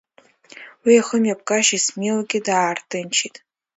Уи 0.83 0.93
ихымҩаԥгашьа 0.99 1.75
Исмилгьы 1.77 2.39
даарҭынчит. 2.45 3.35